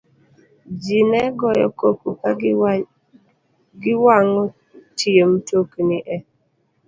[0.81, 2.29] Ji ne goyo koko ka
[3.81, 4.43] giwang'o
[4.97, 6.17] tie mtokni e